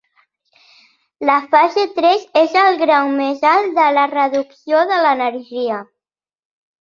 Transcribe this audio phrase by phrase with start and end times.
[1.29, 5.77] La fase tres és el grau més alt de la reducció de l'energia.